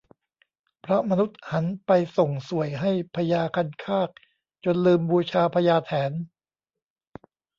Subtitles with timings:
[0.81, 4.09] เพราะมนุษย์หันไปส่งส่วยให้พญาคันคาก
[4.65, 6.11] จนลืมบูชาพญาแถน